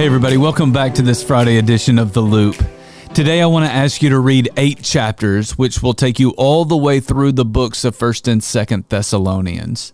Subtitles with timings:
[0.00, 2.56] Hey, everybody, welcome back to this Friday edition of The Loop.
[3.12, 6.64] Today, I want to ask you to read eight chapters, which will take you all
[6.64, 9.92] the way through the books of 1st and 2nd Thessalonians.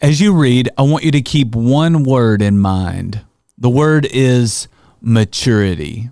[0.00, 3.26] As you read, I want you to keep one word in mind.
[3.58, 4.68] The word is
[5.02, 6.08] maturity.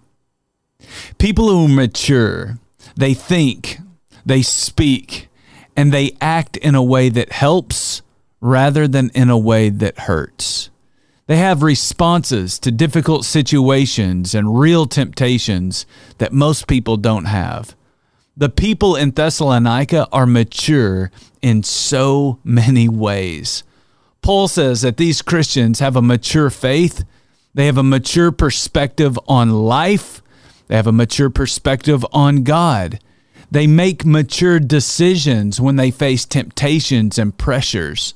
[1.17, 2.59] People who mature,
[2.95, 3.79] they think,
[4.27, 5.29] they speak,
[5.75, 8.03] and they act in a way that helps
[8.43, 10.70] rather than in a way that hurts.
[11.31, 15.87] They have responses to difficult situations and real temptations
[16.19, 17.77] that most people don't have.
[18.37, 23.63] The people in Thessalonica are mature in so many ways.
[24.23, 27.05] Paul says that these Christians have a mature faith,
[27.55, 30.23] they have a mature perspective on life,
[30.67, 32.99] they have a mature perspective on God.
[33.53, 38.15] They make mature decisions when they face temptations and pressures.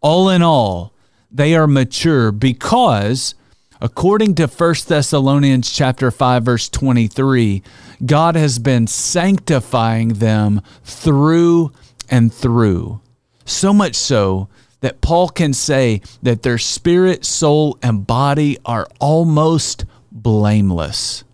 [0.00, 0.93] All in all,
[1.34, 3.34] they are mature because
[3.80, 7.62] according to 1 Thessalonians chapter 5 verse 23,
[8.06, 11.72] God has been sanctifying them through
[12.08, 13.00] and through.
[13.44, 14.48] So much so
[14.80, 21.24] that Paul can say that their spirit, soul, and body are almost blameless.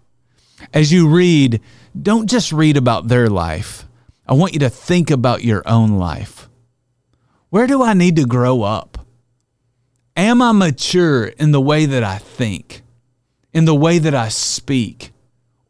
[0.73, 1.61] As you read,
[2.01, 3.87] don't just read about their life.
[4.27, 6.49] I want you to think about your own life.
[7.51, 8.90] Where do I need to grow up?
[10.21, 12.83] Am I mature in the way that I think,
[13.55, 15.13] in the way that I speak,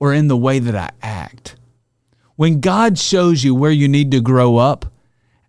[0.01, 1.55] or in the way that I act?
[2.35, 4.87] When God shows you where you need to grow up,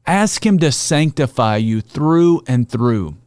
[0.05, 3.17] ask Him to sanctify you through and through.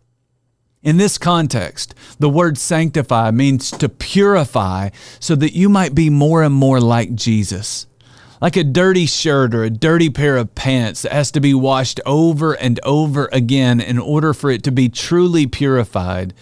[0.84, 6.44] In this context, the word sanctify means to purify so that you might be more
[6.44, 7.88] and more like Jesus
[8.44, 11.98] like a dirty shirt or a dirty pair of pants that has to be washed
[12.04, 16.34] over and over again in order for it to be truly purified.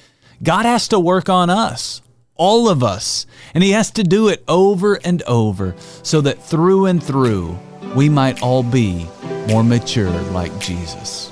[0.43, 2.03] God has to work on us,
[2.35, 6.87] all of us, and He has to do it over and over so that through
[6.87, 7.57] and through
[7.95, 9.07] we might all be
[9.47, 11.32] more mature like Jesus.